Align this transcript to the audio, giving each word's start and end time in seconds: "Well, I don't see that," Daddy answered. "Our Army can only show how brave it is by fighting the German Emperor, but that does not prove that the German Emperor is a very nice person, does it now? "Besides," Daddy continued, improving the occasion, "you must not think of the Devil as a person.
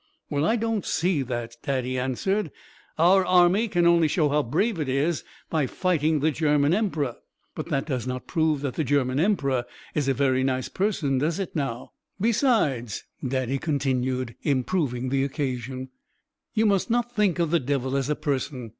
"Well, 0.31 0.45
I 0.45 0.55
don't 0.55 0.83
see 0.83 1.21
that," 1.21 1.57
Daddy 1.61 1.95
answered. 1.99 2.49
"Our 2.97 3.23
Army 3.23 3.67
can 3.67 3.85
only 3.85 4.07
show 4.07 4.29
how 4.29 4.41
brave 4.41 4.79
it 4.79 4.89
is 4.89 5.23
by 5.51 5.67
fighting 5.67 6.21
the 6.21 6.31
German 6.31 6.73
Emperor, 6.73 7.17
but 7.53 7.67
that 7.69 7.85
does 7.85 8.07
not 8.07 8.25
prove 8.25 8.61
that 8.61 8.73
the 8.73 8.83
German 8.83 9.19
Emperor 9.19 9.63
is 9.93 10.07
a 10.07 10.15
very 10.15 10.43
nice 10.43 10.69
person, 10.69 11.19
does 11.19 11.37
it 11.37 11.55
now? 11.55 11.91
"Besides," 12.19 13.03
Daddy 13.23 13.59
continued, 13.59 14.33
improving 14.41 15.09
the 15.09 15.23
occasion, 15.23 15.89
"you 16.55 16.65
must 16.65 16.89
not 16.89 17.13
think 17.15 17.37
of 17.37 17.51
the 17.51 17.59
Devil 17.59 17.95
as 17.95 18.09
a 18.09 18.15
person. 18.15 18.69